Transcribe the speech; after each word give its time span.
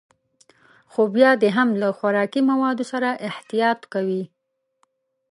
خو 0.91 1.01
بيا 1.15 1.31
دې 1.41 1.49
هم 1.57 1.69
له 1.81 1.87
خوراکي 1.97 2.41
موادو 2.51 2.83
سره 2.91 3.09
احتياط 3.29 3.79
کوي. 3.93 4.23